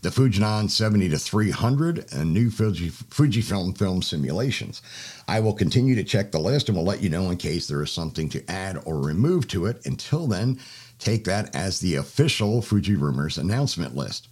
[0.02, 4.82] the Fujinon 70 to 300, and new Fuji, Fujifilm film simulations.
[5.26, 7.82] I will continue to check the list and will let you know in case there
[7.82, 9.84] is something to add or remove to it.
[9.86, 10.58] Until then,
[10.98, 14.28] take that as the official Fuji Rumors announcement list.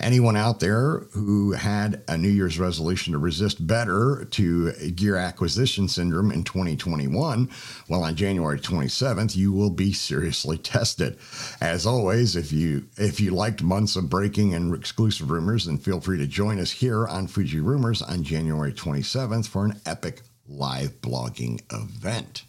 [0.00, 5.88] Anyone out there who had a New Year's resolution to resist better to gear acquisition
[5.88, 7.48] syndrome in 2021,
[7.88, 11.18] well, on January 27th, you will be seriously tested.
[11.60, 16.00] As always, if you if you liked months of breaking and exclusive rumors, then feel
[16.00, 21.00] free to join us here on Fuji Rumors on January 27th for an epic live
[21.00, 22.44] blogging event.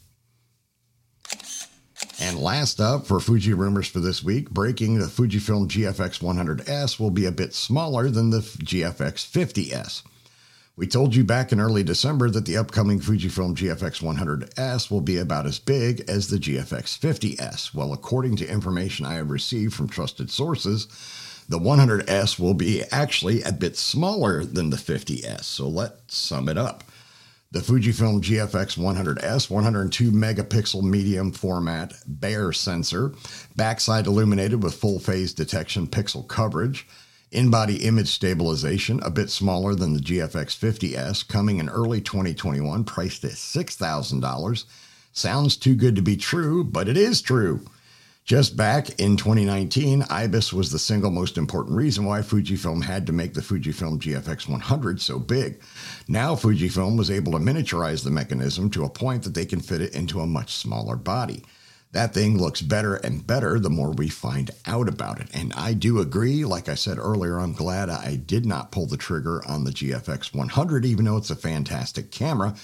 [2.23, 7.11] And last up for Fuji rumors for this week, breaking the Fujifilm GFX 100S will
[7.11, 10.03] be a bit smaller than the GFX 50S.
[10.77, 15.17] We told you back in early December that the upcoming Fujifilm GFX 100S will be
[15.17, 17.73] about as big as the GFX 50S.
[17.73, 20.87] Well, according to information I have received from trusted sources,
[21.49, 25.43] the 100S will be actually a bit smaller than the 50S.
[25.43, 26.85] So let's sum it up
[27.53, 33.13] the Fujifilm GFX 100S 102 megapixel medium format Bayer sensor,
[33.55, 36.87] backside illuminated with full phase detection pixel coverage,
[37.31, 42.85] in body image stabilization, a bit smaller than the GFX 50S, coming in early 2021,
[42.85, 44.65] priced at $6,000.
[45.11, 47.63] Sounds too good to be true, but it is true.
[48.25, 53.11] Just back in 2019, IBIS was the single most important reason why Fujifilm had to
[53.11, 55.59] make the Fujifilm GFX 100 so big.
[56.07, 59.81] Now, Fujifilm was able to miniaturize the mechanism to a point that they can fit
[59.81, 61.43] it into a much smaller body.
[61.91, 65.27] That thing looks better and better the more we find out about it.
[65.33, 66.45] And I do agree.
[66.45, 70.33] Like I said earlier, I'm glad I did not pull the trigger on the GFX
[70.33, 72.55] 100, even though it's a fantastic camera.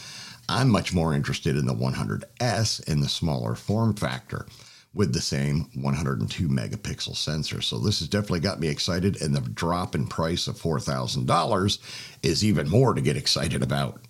[0.47, 4.45] I'm much more interested in the 100S in the smaller form factor
[4.93, 7.61] with the same 102 megapixel sensor.
[7.61, 11.79] So this has definitely got me excited, and the drop in price of $4,000
[12.23, 14.01] is even more to get excited about.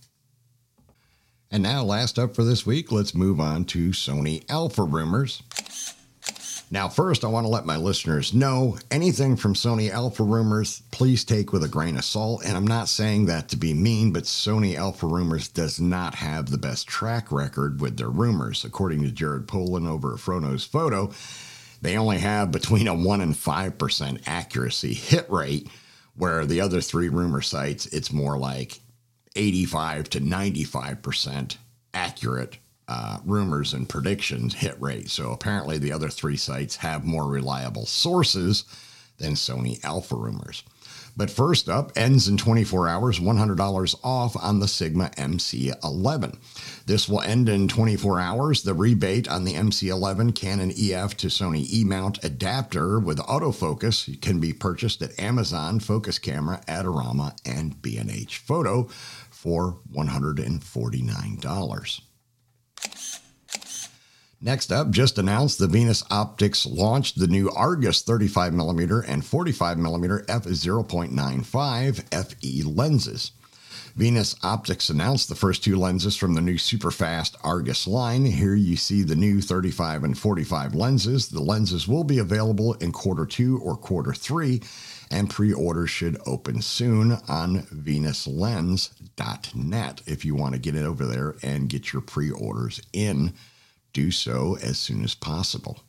[1.52, 5.42] And now, last up for this week, let's move on to Sony Alpha rumors.
[6.72, 11.26] Now, first, I want to let my listeners know anything from Sony Alpha rumors, please
[11.26, 12.44] take with a grain of salt.
[12.46, 16.52] And I'm not saying that to be mean, but Sony Alpha rumors does not have
[16.52, 18.64] the best track record with their rumors.
[18.64, 21.12] According to Jared Polin over at Froknows Photo,
[21.82, 25.68] they only have between a 1 and 5% accuracy hit rate,
[26.16, 28.80] where the other three rumor sites, it's more like
[29.36, 31.58] 85 to 95%
[31.96, 32.60] accurate
[32.90, 35.10] uh, rumors and predictions hit rate.
[35.10, 38.66] So apparently, the other three sites have more reliable sources
[39.20, 40.64] than Sony Alpha rumors.
[41.16, 46.38] But first up, ends in 24 hours, $100 off on the Sigma MC11.
[46.86, 48.64] This will end in 24 hours.
[48.64, 54.40] The rebate on the MC11 Canon EF to Sony E mount adapter with autofocus can
[54.40, 58.88] be purchased at Amazon, Focus Camera, Adorama, and B&H Photo
[59.30, 62.09] for $149.
[64.42, 72.26] Next up, just announced the Venus Optics launched the new Argus 35mm and 45mm f0.95
[72.26, 73.32] FE lenses.
[73.98, 78.24] Venus Optics announced the first two lenses from the new superfast Argus line.
[78.24, 81.28] Here you see the new 35 and 45 lenses.
[81.28, 84.62] The lenses will be available in quarter two or quarter three,
[85.12, 90.02] and pre orders should open soon on venuslens.net.
[90.06, 93.34] If you want to get it over there and get your pre orders in,
[94.00, 95.80] do so as soon as possible.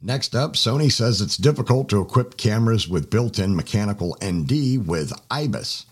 [0.00, 5.12] Next up, Sony says it's difficult to equip cameras with built in mechanical ND with
[5.30, 5.86] IBIS.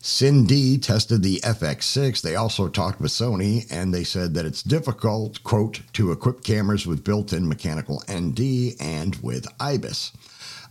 [0.00, 2.20] CineD tested the FX6.
[2.20, 6.86] They also talked with Sony and they said that it's difficult, quote, to equip cameras
[6.86, 10.12] with built in mechanical ND and with IBIS.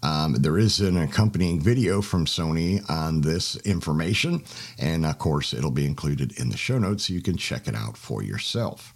[0.03, 4.43] Um, there is an accompanying video from Sony on this information,
[4.77, 7.75] and of course, it'll be included in the show notes so you can check it
[7.75, 8.93] out for yourself.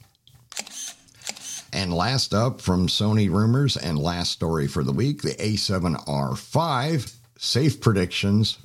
[1.72, 7.80] And last up from Sony rumors and last story for the week the A7R5 safe
[7.80, 8.58] predictions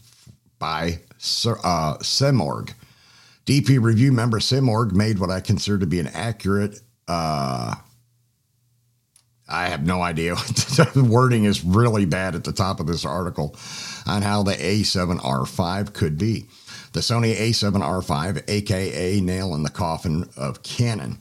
[0.59, 1.01] by
[1.47, 2.72] uh, Semorg.
[3.47, 7.74] DP review member Semorg made what I consider to be an accurate uh,
[9.49, 10.35] I have no idea.
[10.37, 13.57] the wording is really bad at the top of this article
[14.07, 16.47] on how the A7R5 could be.
[16.93, 21.19] The Sony A7R5, aka nail in the coffin of Canon.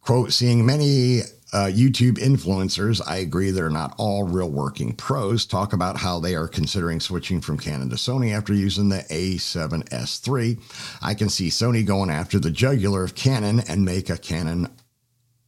[0.00, 1.20] Quote, seeing many
[1.52, 6.34] uh, YouTube influencers, I agree they're not all real working pros, talk about how they
[6.34, 10.60] are considering switching from Canon to Sony after using the A7S3.
[11.02, 14.68] I can see Sony going after the jugular of Canon and make a Canon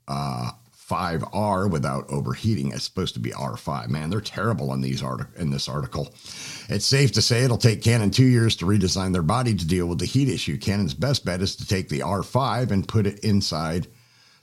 [0.09, 0.53] uh,
[0.91, 2.73] 5R without overheating.
[2.73, 3.89] It's supposed to be R5.
[3.89, 6.13] Man, they're terrible in these art- in this article.
[6.69, 9.87] It's safe to say it'll take Canon two years to redesign their body to deal
[9.87, 10.59] with the heat issue.
[10.59, 13.87] Canon's best bet is to take the R5 and put it inside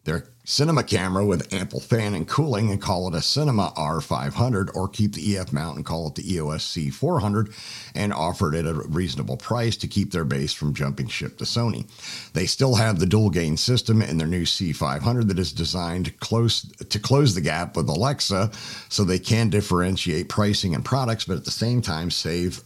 [0.06, 4.88] their cinema camera with ample fan and cooling and call it a Cinema R500 or
[4.88, 7.54] keep the EF mount and call it the EOS C400
[7.94, 11.44] and offer it at a reasonable price to keep their base from jumping ship to
[11.44, 11.86] Sony.
[12.32, 16.62] They still have the dual gain system in their new C500 that is designed close
[16.62, 18.50] to close the gap with Alexa
[18.88, 22.62] so they can differentiate pricing and products but at the same time save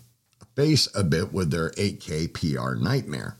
[0.55, 3.37] face a bit with their 8K PR nightmare.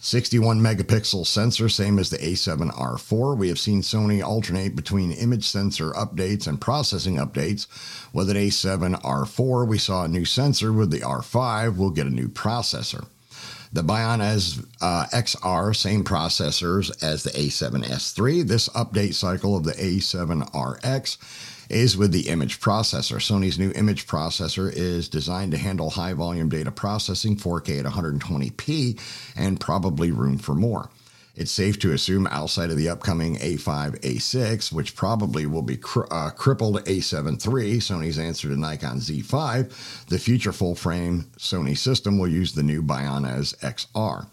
[0.00, 3.36] 61 megapixel sensor, same as the A7R4.
[3.36, 7.66] We have seen Sony alternate between image sensor updates and processing updates.
[8.12, 10.72] With an A7R4, we saw a new sensor.
[10.72, 13.06] With the R5, we'll get a new processor.
[13.72, 18.46] The Bionz uh, XR, same processors as the A7S3.
[18.46, 21.18] This update cycle of the A7RX
[21.68, 23.16] is with the image processor.
[23.16, 29.00] Sony's new image processor is designed to handle high volume data processing, 4K at 120p,
[29.36, 30.90] and probably room for more.
[31.38, 36.08] It's safe to assume outside of the upcoming A5, A6, which probably will be cri-
[36.10, 42.18] uh, crippled A7 III, Sony's answer to Nikon Z5, the future full frame Sony system
[42.18, 44.26] will use the new Bionz XR.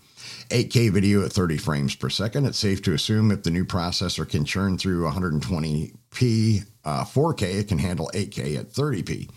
[0.50, 2.46] 8K video at 30 frames per second.
[2.46, 7.68] It's safe to assume if the new processor can churn through 120p uh, 4K, it
[7.68, 9.30] can handle 8K at 30p.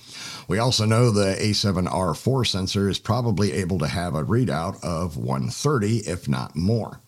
[0.49, 5.99] We also know the A7R4 sensor is probably able to have a readout of 130,
[6.09, 7.01] if not more.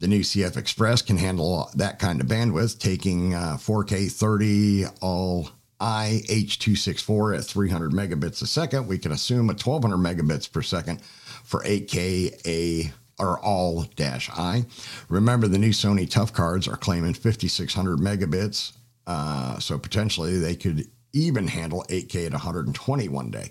[0.00, 5.50] The new CF Express can handle that kind of bandwidth, taking uh, 4K 30 all
[5.80, 8.86] I H264 at 300 megabits a second.
[8.86, 14.64] We can assume a 1200 megabits per second for 8K A or all dash I.
[15.08, 18.72] Remember, the new Sony Tough cards are claiming 5600 megabits,
[19.06, 23.50] uh, so potentially they could even handle 8K at 120 one day.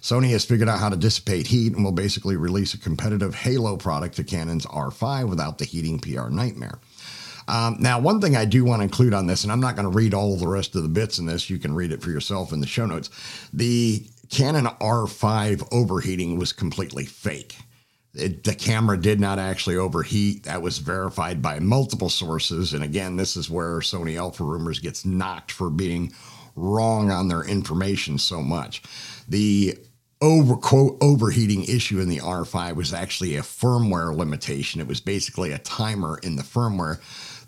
[0.00, 3.76] Sony has figured out how to dissipate heat and will basically release a competitive Halo
[3.76, 6.80] product to Canon's R5 without the heating PR nightmare.
[7.48, 9.90] Um, now, one thing I do want to include on this, and I'm not going
[9.90, 12.10] to read all the rest of the bits in this, you can read it for
[12.10, 13.10] yourself in the show notes.
[13.52, 17.58] The Canon R5 overheating was completely fake.
[18.14, 20.44] It, the camera did not actually overheat.
[20.44, 22.74] That was verified by multiple sources.
[22.74, 26.12] And again, this is where Sony Alpha Rumors gets knocked for being
[26.54, 28.82] wrong on their information so much.
[29.28, 29.78] The
[30.20, 34.80] over quote overheating issue in the R5 was actually a firmware limitation.
[34.80, 37.00] It was basically a timer in the firmware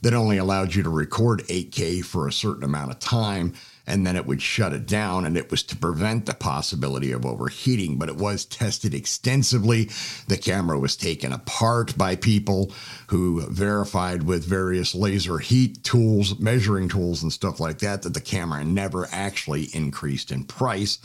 [0.02, 3.54] that only allowed you to record 8K for a certain amount of time
[3.86, 5.24] and then it would shut it down.
[5.24, 9.90] And it was to prevent the possibility of overheating, but it was tested extensively.
[10.28, 12.72] The camera was taken apart by people
[13.08, 18.20] who verified with various laser heat tools, measuring tools, and stuff like that, that the
[18.20, 20.98] camera never actually increased in price.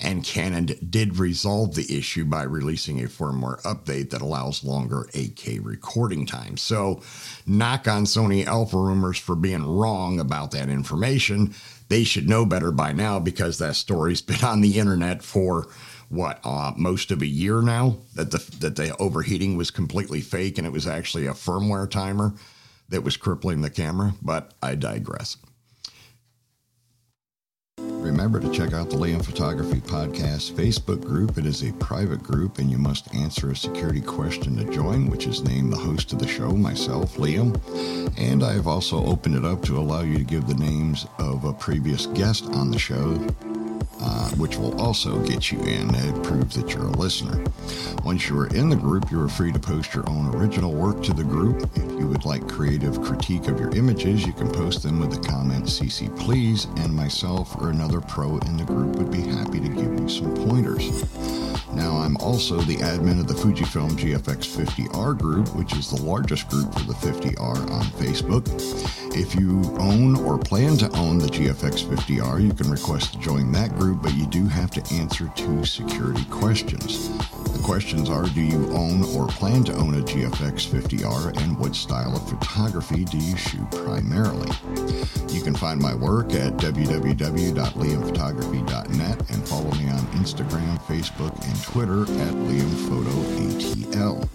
[0.00, 5.64] And Canon did resolve the issue by releasing a firmware update that allows longer 8K
[5.64, 6.56] recording time.
[6.56, 7.02] So,
[7.46, 11.54] knock on Sony Alpha rumors for being wrong about that information
[11.92, 15.68] they should know better by now because that story's been on the internet for
[16.08, 20.56] what uh, most of a year now that the that the overheating was completely fake
[20.56, 22.32] and it was actually a firmware timer
[22.88, 24.14] that was crippling the camera.
[24.22, 25.36] But I digress.
[28.02, 31.38] Remember to check out the Liam Photography Podcast Facebook group.
[31.38, 35.28] It is a private group, and you must answer a security question to join, which
[35.28, 37.56] is named the host of the show, myself, Liam.
[38.18, 41.44] And I have also opened it up to allow you to give the names of
[41.44, 43.24] a previous guest on the show
[44.02, 45.94] uh, which will also get you in.
[45.94, 47.44] It proves that you're a listener.
[48.04, 51.02] Once you are in the group, you are free to post your own original work
[51.04, 51.68] to the group.
[51.76, 55.28] If you would like creative critique of your images, you can post them with the
[55.28, 59.68] comment CC please, and myself or another pro in the group would be happy to
[59.68, 61.04] give you some pointers.
[61.74, 66.48] Now, I'm also the admin of the Fujifilm GFX 50R group, which is the largest
[66.48, 68.46] group for the 50R on Facebook.
[69.16, 73.52] If you own or plan to own the GFX 50R, you can request to join
[73.52, 77.08] that group, but you do have to answer two security questions.
[77.52, 81.74] The questions are Do you own or plan to own a GFX 50R, and what
[81.74, 84.50] style of photography do you shoot primarily?
[85.28, 92.02] You can find my work at www.liamphotography.net and follow me on Instagram, Facebook, and Twitter
[92.02, 94.28] at LiamPhotoATL.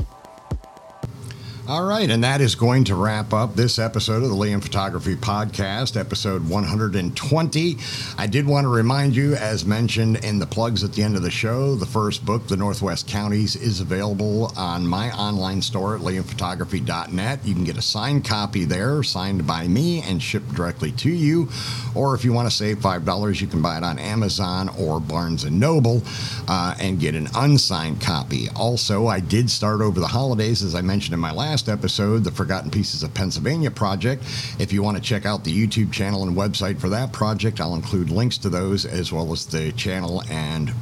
[1.68, 5.16] All right, and that is going to wrap up this episode of the Liam Photography
[5.16, 7.76] Podcast, episode 120.
[8.16, 11.22] I did want to remind you, as mentioned in the plugs at the end of
[11.22, 16.02] the show, the first book, The Northwest Counties, is available on my online store at
[16.02, 17.40] liamphotography.net.
[17.44, 21.48] You can get a signed copy there, signed by me, and shipped directly to you.
[21.96, 25.44] Or if you want to save $5, you can buy it on Amazon or Barnes
[25.44, 26.02] & Noble
[26.46, 28.48] uh, and get an unsigned copy.
[28.54, 32.22] Also, I did start over the holidays, as I mentioned in my last last episode,
[32.22, 34.22] the Forgotten Pieces of Pennsylvania project.
[34.58, 37.74] If you want to check out the YouTube channel and website for that project, I'll
[37.74, 40.74] include links to those as well as the channel and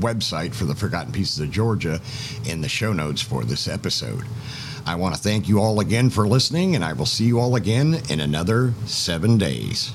[0.00, 2.00] website for the Forgotten Pieces of Georgia
[2.44, 4.24] in the show notes for this episode.
[4.84, 7.54] I want to thank you all again for listening, and I will see you all
[7.54, 9.92] again in another seven days.